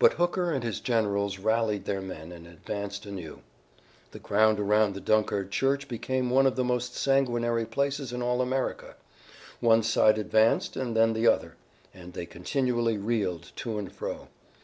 But 0.00 0.14
Hooker 0.14 0.50
and 0.52 0.64
his 0.64 0.80
generals 0.80 1.38
rallied 1.38 1.84
their 1.84 2.00
men 2.00 2.32
and 2.32 2.44
advanced 2.44 3.06
anew. 3.06 3.38
The 4.10 4.18
ground 4.18 4.58
around 4.58 4.94
the 4.96 5.00
Dunkard 5.00 5.52
church 5.52 5.86
became 5.86 6.28
one 6.28 6.44
of 6.44 6.56
the 6.56 6.64
most 6.64 6.96
sanguinary 6.96 7.64
places 7.64 8.12
in 8.12 8.20
all 8.20 8.42
America. 8.42 8.96
One 9.60 9.84
side 9.84 10.18
advanced 10.18 10.74
and 10.74 10.96
then 10.96 11.12
the 11.12 11.28
other, 11.28 11.54
and 11.94 12.14
they 12.14 12.26
continually 12.26 12.98
reeled 12.98 13.52
to 13.54 13.78
and 13.78 13.92
fro. 13.92 14.26